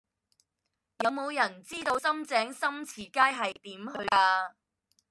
[1.05, 4.53] 有無人知道深井深慈街係點去㗎